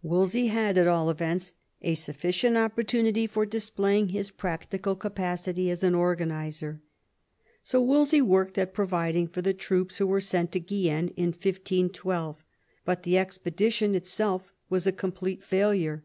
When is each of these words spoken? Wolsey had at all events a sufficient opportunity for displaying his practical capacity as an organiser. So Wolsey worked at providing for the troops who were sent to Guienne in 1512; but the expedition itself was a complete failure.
Wolsey 0.00 0.46
had 0.46 0.78
at 0.78 0.88
all 0.88 1.10
events 1.10 1.52
a 1.82 1.94
sufficient 1.94 2.56
opportunity 2.56 3.26
for 3.26 3.44
displaying 3.44 4.08
his 4.08 4.30
practical 4.30 4.96
capacity 4.96 5.70
as 5.70 5.82
an 5.82 5.94
organiser. 5.94 6.80
So 7.62 7.82
Wolsey 7.82 8.22
worked 8.22 8.56
at 8.56 8.72
providing 8.72 9.28
for 9.28 9.42
the 9.42 9.52
troops 9.52 9.98
who 9.98 10.06
were 10.06 10.22
sent 10.22 10.52
to 10.52 10.58
Guienne 10.60 11.08
in 11.18 11.32
1512; 11.32 12.42
but 12.86 13.02
the 13.02 13.18
expedition 13.18 13.94
itself 13.94 14.54
was 14.70 14.86
a 14.86 14.90
complete 14.90 15.44
failure. 15.44 16.02